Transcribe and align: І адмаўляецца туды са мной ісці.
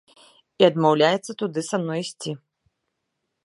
І 0.63 0.65
адмаўляецца 0.69 1.31
туды 1.41 1.59
са 1.69 1.77
мной 1.85 1.99
ісці. 2.07 2.31